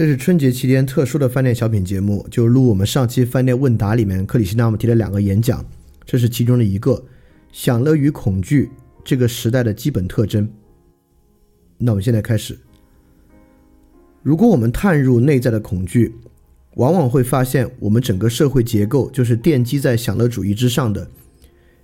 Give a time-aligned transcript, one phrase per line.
[0.00, 5.62] 这是春节期间特殊的饭店小品节目，就录我们上期饭店问答里面克里希那穆提的两个演讲，
[6.06, 7.04] 这是其中的一个。
[7.52, 8.70] 享乐与恐惧
[9.04, 10.50] 这个时代的基本特征。
[11.76, 12.58] 那我们现在开始。
[14.22, 16.14] 如果我们探入内在的恐惧，
[16.76, 21.10] 往往会发现我们整个社会结构就是奠基在享乐主义之上的，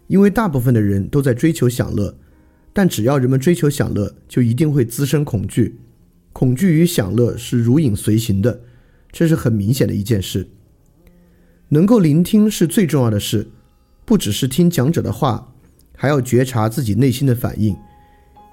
[0.07, 2.17] 因为大部分的人都在追求享乐，
[2.73, 5.77] 但只要人们追求享乐，就一定会滋生恐惧。
[6.37, 8.61] 恐惧与享乐是如影随形的，
[9.11, 10.47] 这是很明显的一件事。
[11.71, 13.49] 能够聆听是最重要的事，
[14.05, 15.55] 不只是听讲者的话，
[15.97, 17.75] 还要觉察自己内心的反应。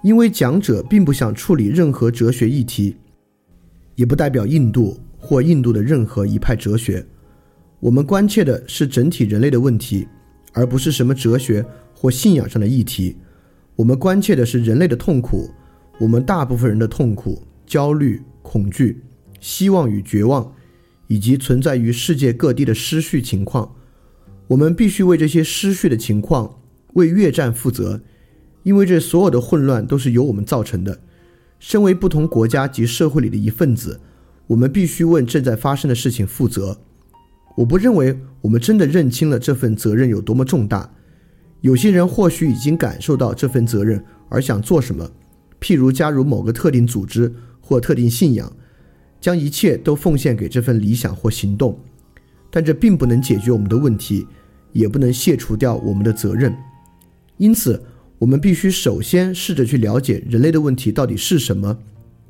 [0.02, 2.96] 因为讲者并不想处理任何哲学议题，
[3.96, 7.06] 也不代表印度或印度的任何一派哲学。
[7.82, 10.08] 我们关切的是整体人类的问题，
[10.54, 13.18] 而不是什么哲学或信仰上的议题。
[13.76, 15.50] 我们关切的是人类的痛苦，
[16.00, 17.46] 我们大部分人的痛苦。
[17.66, 19.04] 焦虑、恐惧、
[19.40, 20.54] 希望与绝望，
[21.08, 23.76] 以及存在于世界各地的失序情况，
[24.48, 26.60] 我们必须为这些失序的情况
[26.94, 28.02] 为越战负责，
[28.64, 31.02] 因为这所有的混乱都是由我们造成的。
[31.60, 34.00] 身为不同国家及社会里的一份子，
[34.48, 36.78] 我们必须为正在发生的事情负责。
[37.56, 40.94] 我不认为我们真的认清了这份责任有多么重大。
[41.62, 45.10] 有些人或许已经感受到这份责任而想做什么，
[45.62, 47.34] 譬如加入某个特定组织。
[47.74, 48.56] 或特定信仰，
[49.20, 51.76] 将一切都奉献给这份理想或行动，
[52.52, 54.28] 但这并不能解决我们的问题，
[54.74, 56.56] 也不能卸除掉我们的责任。
[57.38, 57.84] 因此，
[58.20, 61.76] 我们必须首先试着去了解人类的问题到底是什么，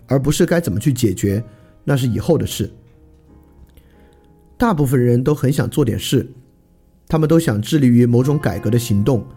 [0.08, 1.44] 而不是该怎么去解决，
[1.84, 2.72] 那是以后的事。
[4.58, 6.26] 大部分人都很想做点事，
[7.10, 9.28] 他们都想致力于某种改革的行动，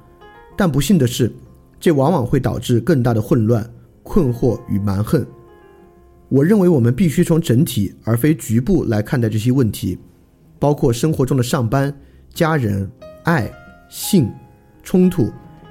[0.57, 1.33] 但不幸的是，
[1.81, 3.69] 这往往会导致更大的混乱、
[4.05, 5.27] 困惑与蛮横。
[6.29, 9.97] 我认为我们必须从整体而非局部来看待这些问题，
[10.59, 11.95] 包括生活中的上班、
[12.35, 12.91] 家人、
[13.23, 13.51] 爱、
[13.89, 14.29] 性、
[14.83, 15.31] 冲突、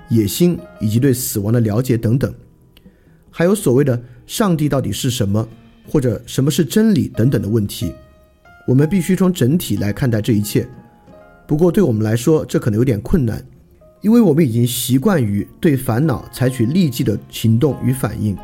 [0.09, 2.33] 野心以及对死亡的了解等等，
[3.29, 5.45] 还有所谓的上帝到底是什么，
[5.89, 7.93] 或者什么是真理等等的问题。
[8.65, 10.67] 我们必须从整体来看待这一切。
[11.45, 13.45] 不过对我们来说，这可能有点困难，
[14.01, 18.35] 因为我们已经习惯于对烦恼采取立即的行动与反应。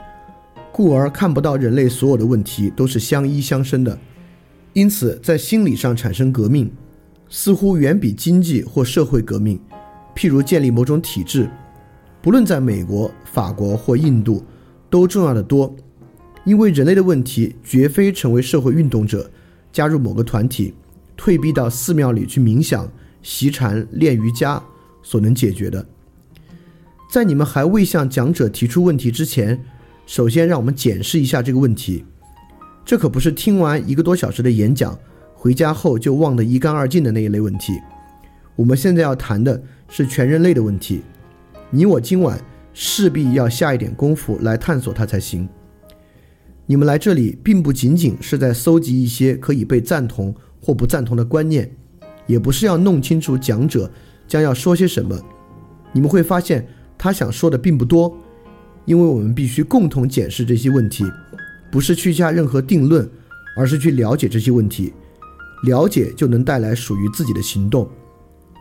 [0.74, 3.98] 故而看不到人类所有的问题都是相依相生的，
[4.74, 6.72] 因此在心理上产生革命，
[7.30, 9.60] 似乎远比经济或社会革命，
[10.16, 11.50] 譬如建立某种体制，
[12.22, 14.44] 不论在美国、法国或印度，
[14.90, 15.76] 都重要的多。
[16.46, 19.30] 因为人类的问题绝非成为社会运动者，
[19.72, 20.74] 加入某个团体，
[21.18, 22.90] 退避到寺庙里去冥想、
[23.22, 24.64] 习禅、练瑜伽
[25.04, 25.86] 所能解决的。
[27.12, 29.62] 在你们还未向讲者提出问题之前。
[30.06, 32.04] 首先，让我们检视一下这个问题。
[32.84, 34.98] 这可不是听完一个多小时的演讲，
[35.34, 37.80] 回家后就忘得一干二净的那一类问题。
[38.56, 41.02] 我们现在要谈的是全人类的问题。
[41.70, 42.38] 你我今晚
[42.74, 45.48] 势必要下一点功夫来探索它才行。
[46.66, 51.70] 你们来这里，并不仅仅是在搜集一些可以被赞同或不赞同的观念，
[52.28, 53.90] 也不是要弄清楚讲者
[54.28, 55.18] 将要说些什么。
[55.94, 58.18] 你们会发现，他想说的并不多。
[58.86, 61.06] 因为我们必须共同检视这些问题，
[61.72, 63.10] 不是去下任何定论，
[63.56, 64.94] 而是去了解这些问题。
[65.64, 67.88] 了解就能带来属于自己的行动。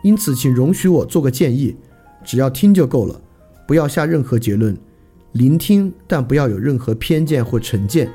[0.03, 1.75] 因此，请容许我做个建议：
[2.23, 3.19] 只要听就够了，
[3.67, 4.77] 不要下任何结论。
[5.31, 8.11] 聆听，但不要有任何偏见或成见。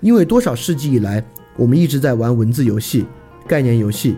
[0.00, 1.24] 因为多少世纪以来，
[1.56, 3.04] 我们一直在玩文字游戏、
[3.48, 4.16] 概念游戏，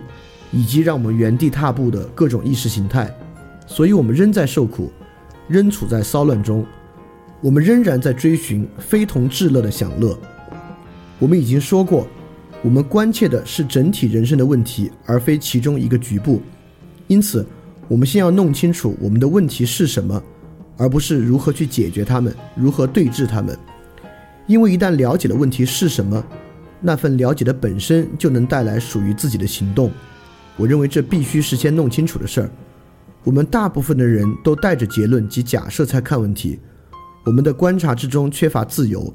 [0.51, 3.09] 以及让我们原地踏步的各种意识形态，
[3.65, 4.91] 所以我们仍在受苦，
[5.47, 6.65] 仍处在骚乱中。
[7.41, 10.17] 我们仍然在追寻非同至乐的享乐。
[11.17, 12.05] 我们已经说过，
[12.61, 16.41] 我们关切的是整体人生的问题，而非其中一个局部。
[17.07, 17.45] 因此，
[17.87, 20.21] 我们先要弄清楚我们的问题是什么，
[20.77, 23.57] 而不是如何去解决它们，如何对峙它们。
[24.45, 26.21] 因为一旦了解了问题是什么，
[26.81, 29.91] 那份了解的本身就能带来属于自己的行动。
[30.57, 32.49] 我认为这必须事先弄清楚的事儿。
[33.23, 36.59] 我们大部分的人都带着结论及假设才看问题。
[37.25, 39.13] 我们的观察之中缺乏自由，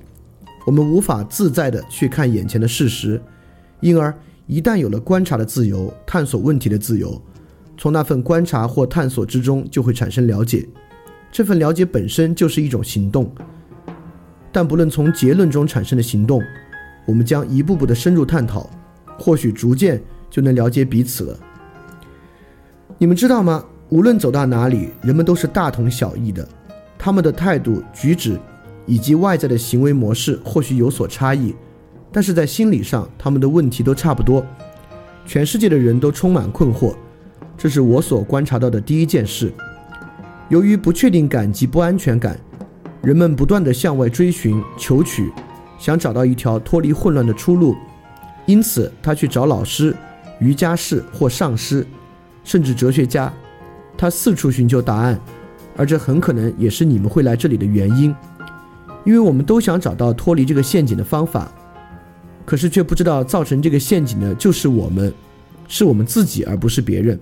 [0.67, 3.21] 我们无法自在地去看眼前的事实，
[3.81, 4.15] 因而
[4.47, 7.21] 一旦有了观察的自由、探索问题的自由，
[7.77, 10.69] 从那份观察或探索之中就会产生了解，
[11.33, 13.33] 这份了解本身就是一种行动。
[14.53, 16.41] 但不论从结论中产生的行动，
[17.07, 18.71] 我们将一步步地深入探讨，
[19.19, 20.01] 或许逐渐
[20.31, 21.39] 就能了解彼此了。
[22.99, 23.65] 你们知道吗？
[23.89, 26.49] 无论走到哪里，人们都是大同小异的。
[27.05, 28.41] 他们的态度、举止
[28.87, 31.55] 以及外在的行为模式或许有所差异，
[32.11, 34.43] 但是在心理上，他们的问题都差不多。
[35.27, 36.95] 全世界的人都充满困惑，
[37.59, 39.53] 这是我所观察到的第一件事。
[40.49, 42.41] 由于不确定感及不安全感，
[43.03, 45.31] 人们不断地向外追寻、求取，
[45.79, 47.77] 想找到一条脱离混乱的出路。
[48.47, 49.95] 因此，他去找老师、
[50.41, 51.87] 瑜伽士或上师，
[52.45, 53.31] 甚至哲学家。
[53.95, 55.21] 他四处寻求答案，
[55.77, 58.15] 而这很可能也是你们会来这里的原因，
[59.05, 61.53] 因为我们都想找到脱离这个陷阱的方法，
[62.45, 65.13] 可是却不知道造成这个陷阱的就是我们，
[65.67, 67.19] 是我们自己，而不是别人。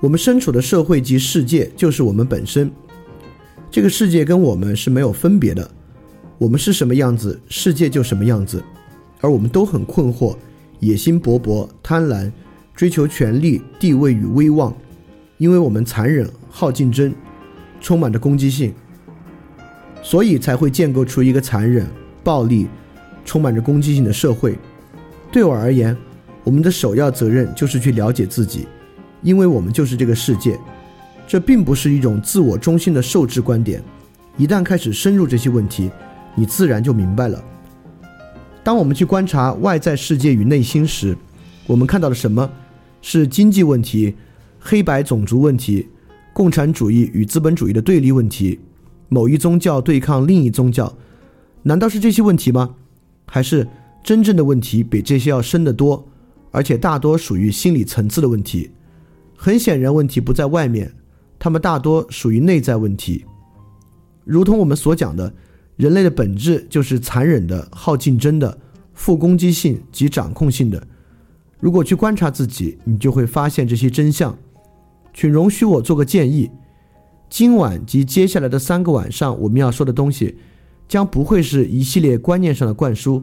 [0.00, 2.70] 我们身处的社会及世界就是我们本身，
[3.70, 5.68] 这个世界跟我们是没有分别的，
[6.38, 8.62] 我们是什么样子，世界就什么样子，
[9.20, 10.36] 而我们都很困惑，
[10.78, 12.30] 野心勃勃，贪婪，
[12.76, 14.72] 追求权力、地位与威望。
[15.38, 17.14] 因为我们残忍、好竞争，
[17.80, 18.74] 充满着攻击性，
[20.02, 21.86] 所以才会建构出一个残忍、
[22.24, 22.66] 暴力、
[23.24, 24.58] 充满着攻击性的社会。
[25.30, 25.96] 对我而言，
[26.42, 28.66] 我们的首要责任就是去了解自己，
[29.22, 30.58] 因为我们就是这个世界。
[31.26, 33.82] 这并不是一种自我中心的受制观点。
[34.36, 35.90] 一旦开始深入这些问题，
[36.34, 37.44] 你自然就明白了。
[38.64, 41.16] 当我们去观察外在世界与内心时，
[41.66, 42.50] 我们看到了什么？
[43.02, 44.16] 是经济问题。
[44.58, 45.88] 黑白种族问题，
[46.32, 48.58] 共产主义与资本主义的对立问题，
[49.08, 50.96] 某一宗教对抗另一宗教，
[51.62, 52.74] 难道是这些问题吗？
[53.26, 53.68] 还是
[54.02, 56.08] 真正的问题比这些要深得多，
[56.50, 58.70] 而且大多属于心理层次的问题？
[59.36, 60.92] 很显然，问题不在外面，
[61.38, 63.24] 它们大多属于内在问题。
[64.24, 65.32] 如同我们所讲的，
[65.76, 68.58] 人类的本质就是残忍的、好竞争的、
[68.94, 70.84] 富攻击性及掌控性的。
[71.60, 74.36] 如果去观察自己，你就会发现这些真相。
[75.20, 76.48] 请容许我做个建议：
[77.28, 80.36] 今晚及接下来的三个晚上，我们要说的东西
[80.86, 83.20] 将不会是一系列观念上的灌输。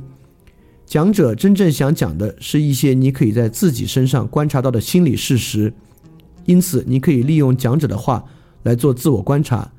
[0.86, 5.72] 讲者真正想讲的是一些你可以在自己身上观察到的心理事实。
[6.44, 8.26] 因此，你可以利用讲者的话
[8.64, 9.72] 来做自我观察。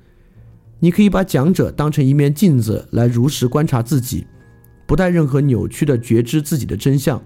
[0.80, 4.26] 你可以把讲者当成一面镜子来如实观察自己，
[4.86, 7.22] 不带任何扭曲的觉知自己的真相。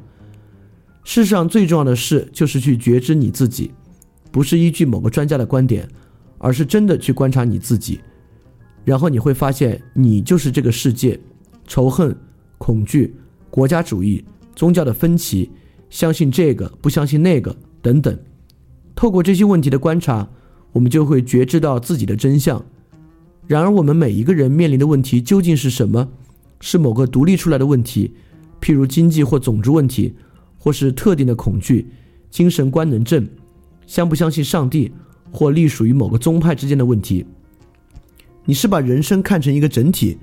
[1.04, 3.70] 世上最重要的事就是去觉知你自己。
[4.30, 5.88] 不是依据某个专家的观点，
[6.38, 8.00] 而是真的去观察你自己，
[8.84, 11.18] 然后你会发现，你就是这个世界。
[11.66, 12.12] 仇恨、
[12.58, 13.14] 恐惧、
[13.48, 14.24] 国家主义、
[14.56, 15.48] 宗教的分歧、
[15.88, 18.18] 相信这个不相信那个等等。
[18.96, 20.28] 透过这些问题的观察，
[20.72, 22.60] 我们就会觉知到自己的真相。
[23.46, 26.08] 然而，我们每一个人面临的问题究竟是什么？
[26.60, 28.12] 是某个独立出来的问题，
[28.60, 30.12] 譬如经济或种族问题，
[30.58, 31.86] 或是特定的恐惧、
[32.30, 33.28] 精神官能症？
[33.90, 34.92] 相不相信上帝，
[35.32, 37.26] 或隶属于某个宗派之间的问题？
[38.44, 40.16] 你是把人生看成一个整体，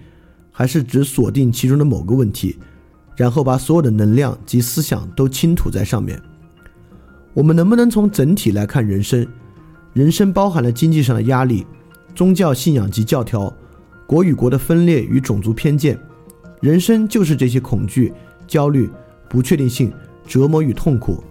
[0.54, 2.58] 还是只锁定其中的某个问题，
[3.18, 6.18] 然后把所有的能量及思想都倾吐在上面？
[7.34, 9.28] 我们能不能从整体来看人生？
[9.92, 11.68] 人生包含了经济上的压力、
[12.16, 13.54] 宗教信仰及教条、
[14.06, 16.00] 国与国的分裂与种族偏见。
[16.62, 18.14] 人生就是这些恐惧、
[18.48, 18.90] 焦虑、
[19.30, 19.92] 不确定性、
[20.26, 21.22] 折磨与痛苦。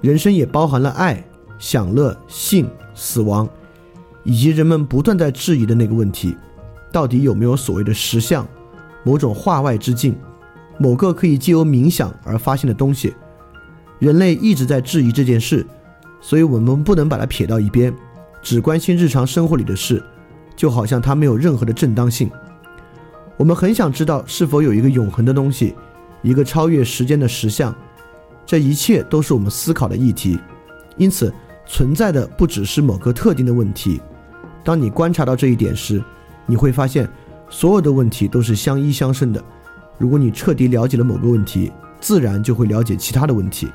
[0.00, 1.22] 人生也包含了爱。
[1.60, 3.48] 享乐、性、死亡，
[4.24, 6.34] 以及人们不断在质疑的那个问题：
[6.90, 8.44] 到底有没有所谓的实相，
[9.04, 10.16] 某种化外之境，
[10.78, 13.14] 某个可以借由冥想而发现的东西？
[13.98, 15.64] 人类一直在质疑这件事，
[16.20, 17.94] 所以我们不能把它撇到一边，
[18.42, 20.02] 只关心日常生活里的事，
[20.56, 22.30] 就好像它没有任何的正当性。
[23.36, 25.74] 我们很想知道是否有一个永恒的东西，
[26.22, 27.74] 一个超越时间的实相。
[28.46, 30.38] 这一切都是我们思考的议题，
[30.96, 31.30] 因此。
[31.72, 34.00] 存在的不只是某个特定的问题。
[34.64, 36.02] 当你观察到这一点时，
[36.44, 37.08] 你会发现
[37.48, 39.42] 所有的问题都是相依相生的。
[39.96, 43.68] 如果你彻底了解了某个问题，自然就会了解其他的问题。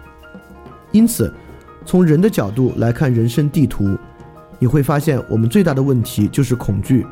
[0.92, 1.34] 因此，
[1.86, 3.98] 从人的角度来看人生地图，
[4.60, 7.08] 你会发现我们最大的问题就是恐惧，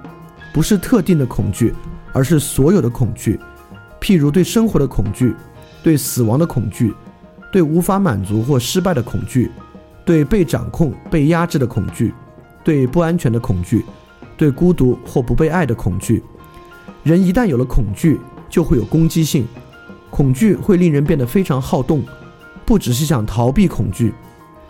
[0.54, 1.74] 不是特定的恐惧，
[2.12, 3.40] 而是所有的恐惧。
[4.02, 5.34] 譬如对生活的恐惧，
[5.82, 6.94] 对死亡的恐惧，
[7.54, 9.50] 对无法满足或失败的恐惧。
[10.06, 12.14] 对被掌控、被压制的恐惧，
[12.64, 13.86] 对不安全的恐惧，
[14.36, 16.22] 对孤独或不被爱的恐惧。
[17.04, 18.20] 人一旦有了恐惧，
[18.50, 19.46] 就会有攻击性。
[20.10, 22.04] 恐惧会令人变得非常好动，
[22.66, 24.14] 不只是想逃避恐惧，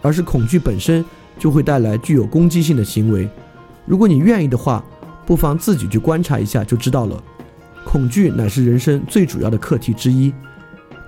[0.02, 1.04] 而是恐惧本身
[1.38, 3.28] 就会带来具有攻击性的行为。
[3.86, 4.82] 如果你愿意的话，
[5.26, 7.22] 不妨自己去观察一下就知道了。
[7.84, 10.34] 恐惧乃是人生最主要的课题之一，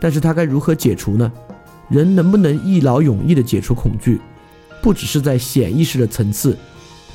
[0.01, 1.32] 但是它该如何解除呢？
[1.89, 4.20] 人能不能一劳永逸地解除恐惧，
[4.82, 6.58] 不只是在显意识的层次，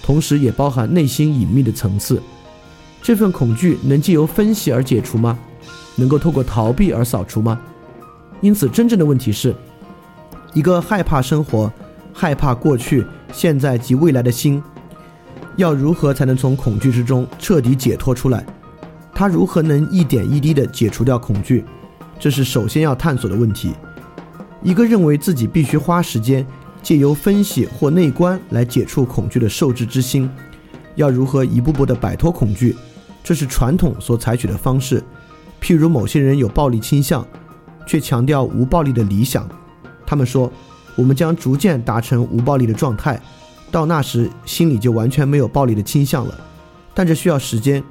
[0.03, 2.23] 同时也包含内心隐秘的层次。
[3.03, 5.39] 这份恐惧能借由分析而解除吗？
[5.97, 7.61] 能够透过逃避而扫除吗？
[8.41, 9.55] 因此，真正的问题是，
[10.55, 11.73] 一个害怕生活、
[12.13, 14.63] 害怕过去、现在及未来的心，
[15.57, 18.47] 要如何才能从恐惧之中彻底解脱出来？
[19.13, 21.65] 他如何能一点一滴地解除掉恐惧？
[22.19, 23.73] 这是首先要探索的问题。
[24.63, 26.47] 一个认为自己必须花时间
[26.83, 30.31] 借由分析或内观来解除恐惧的受制之心，
[30.97, 32.77] 要如何一步步地摆脱恐惧？
[33.23, 35.03] 这是传统所采取的方式。
[35.63, 37.27] 譬如某些人有暴力倾向，
[37.87, 39.49] 却强调无暴力的理想。
[40.07, 40.51] 他们说
[40.97, 43.21] ：“我们将逐渐达成无暴力的状态，
[43.71, 46.35] 到那时心里就完全没有暴力的倾向了。”
[46.95, 47.83] 但这需要时间。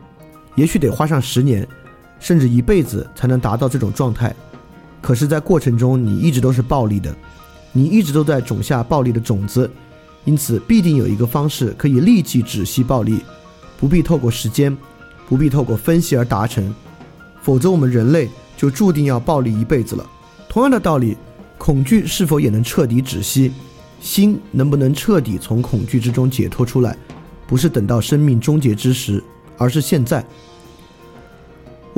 [0.55, 1.65] 也许得花上十年，
[2.19, 4.35] 甚至一辈子才能达到这种状态。
[5.01, 7.15] 可是，在过程中，你一直都是暴力的，
[7.71, 9.69] 你一直都在种下暴力的种子，
[10.25, 13.19] 因此必定有一个方式可以立即止息暴力，
[13.77, 14.75] 不必透过时间，
[15.27, 16.73] 不必透过分析而达成。
[17.41, 20.05] 否则，我们人类就注定要暴力一辈子了。
[20.49, 21.15] 同样的道理，
[21.57, 23.51] 恐惧是否也能彻底止息？
[24.01, 26.97] 心能不能彻底从恐惧之中解脱出来？
[27.47, 29.23] 不是等到生命终结之时，
[29.57, 30.23] 而是现在。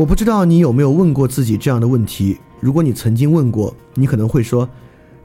[0.01, 2.35] 我不知道你有没有问过自己这样的问题。
[2.59, 4.67] 如果你曾经问过，你可能会说：“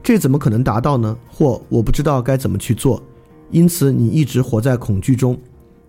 [0.03, 3.01] 这怎么可能达到呢？”或“我不知道该怎么去做。”
[3.49, 5.35] 因此，你一直活在恐惧中。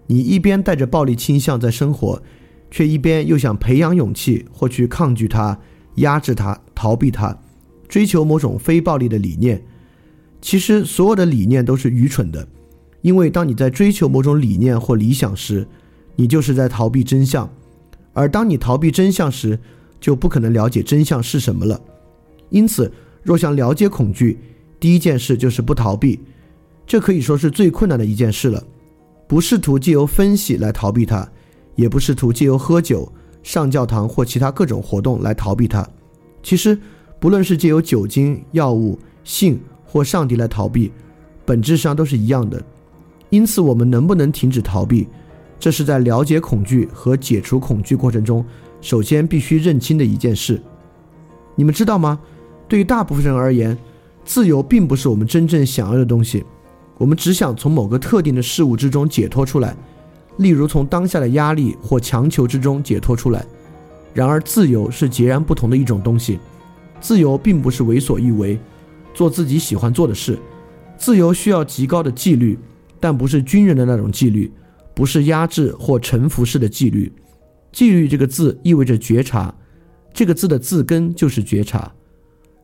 [0.06, 2.22] 你一边带着暴力倾向在生活，
[2.70, 5.58] 却一边又想培养勇气或去抗拒它、
[5.96, 7.38] 压制它、逃避它，
[7.90, 9.62] 追求某种非暴力的理念。
[10.40, 12.48] 其实，所有的理念都是愚蠢的，
[13.02, 15.68] 因为当你在追求某种理念或理想时，
[16.16, 17.50] 你就是在逃避真相。
[18.18, 19.56] 而当你逃避真相时，
[20.00, 21.80] 就不可能了解真相是什么了。
[22.50, 22.90] 因此，
[23.22, 24.36] 若想了解恐惧，
[24.80, 26.18] 第一件事就是不逃避，
[26.84, 28.60] 这可以说是最困难的一件事了。
[29.28, 31.30] 不试图借由分析来逃避它，
[31.76, 33.08] 也不试图借由喝酒、
[33.44, 35.88] 上教堂或其他各种活动来逃避它。
[36.42, 36.76] 其实，
[37.20, 40.90] 不论是借由酒精、药物、性或上帝来逃避，
[41.46, 42.60] 本质上都是一样的。
[43.30, 45.06] 因此，我们能不能停止逃避？
[45.58, 48.44] 这是在了解恐惧和解除恐惧过程中，
[48.80, 50.60] 首先必须认清的一件事。
[51.56, 52.18] 你们知道吗？
[52.68, 53.76] 对于大部分人而言，
[54.24, 56.44] 自由并不是我们真正想要的东西。
[56.96, 59.76] 我们只想从某个特定的事物之中解脱出来，
[60.36, 63.44] 例如从当下的压力或强求之中解脱出来。
[64.14, 66.38] 然而，自由是截然不同的一种东西。
[67.00, 68.58] 自由并不是为所欲为，
[69.14, 70.38] 做自己喜欢做的事。
[70.96, 72.58] 自由需要极高的纪律，
[72.98, 74.52] 但不是军人的那种纪律。
[74.98, 77.12] 不是压制或臣服式的纪律，
[77.70, 79.54] 纪律这个字意味着觉察，
[80.12, 81.88] 这个字的字根就是觉察。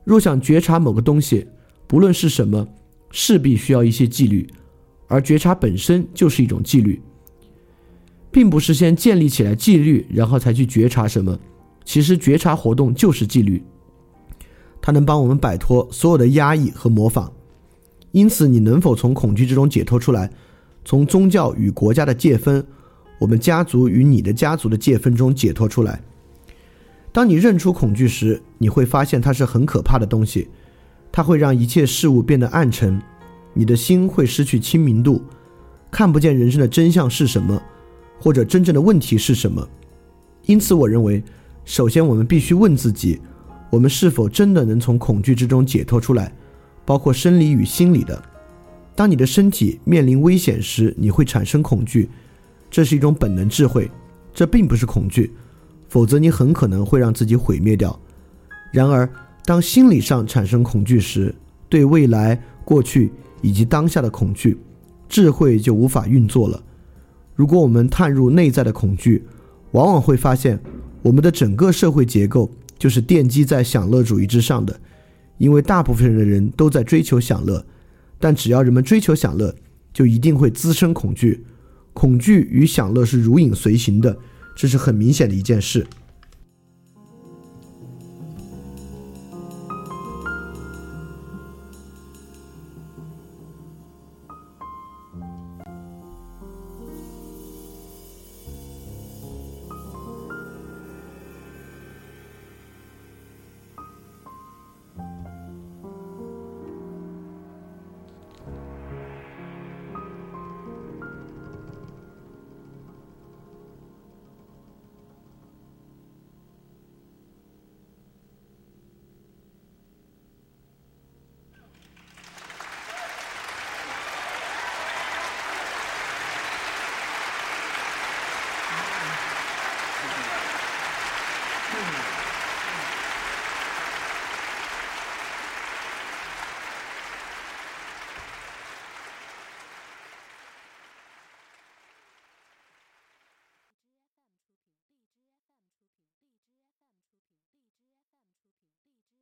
[0.03, 1.47] 若想觉察某个东西，
[1.87, 2.67] 不论是什么，
[3.13, 4.45] 势必需要一些纪律，
[5.07, 7.01] 而觉察本身就是一种纪律，
[8.33, 11.39] 并不是先建立起来纪律，然后才去觉察什么。
[11.85, 13.63] 其实觉察活动就是纪律，
[14.83, 17.33] 它能帮我们摆脱所有的压抑和模仿。
[18.11, 20.29] 因此，你能否从恐惧之中解脱出来？
[20.85, 22.65] 从宗教与国家的界分，
[23.19, 26.01] 我们家族与你的家族的界分中解脱出来。
[27.11, 30.49] 当你认出恐惧时，你会发现它是很可怕的东西，
[31.11, 33.01] 它会让一切事物变得暗沉，
[33.53, 35.23] 你的心会失去清明度，
[35.91, 37.63] 看不见人生的真相是什么，
[38.21, 39.67] 或者真正的问题是什么。
[40.47, 41.23] 因此，我认为，
[41.65, 43.21] 首先我们必须问自己：
[43.71, 46.31] 我们是否真的能从恐惧之中解脱出来，
[46.85, 48.21] 包括生理与心理的。
[48.97, 52.09] 当你的身体面临危险时，你会产生恐惧，
[52.71, 53.91] 这是一种本能智慧，
[54.33, 55.33] 这并不是恐惧，
[55.89, 57.99] 否则你很可能会让自己毁灭掉。
[58.73, 59.09] 然而，
[59.45, 61.35] 当心理上产生恐惧时，
[61.69, 63.11] 对未来、过去
[63.43, 64.57] 以及当下的恐惧，
[65.09, 66.63] 智慧就无法运作了。
[67.35, 69.25] 如果我们探入内在的恐惧，
[69.73, 70.61] 往往会发现，
[71.03, 72.49] 我们的整个社会结构
[72.79, 74.81] 就是奠基在享乐主义之上的，
[75.39, 77.65] 因为大部分的人都在追求享乐。
[78.25, 79.55] 但只要人们追求享乐，
[79.93, 81.45] 就一定会滋生恐惧，
[81.93, 84.17] 恐惧与享乐是如影随形的，
[84.57, 85.87] 这是很明显的一件事。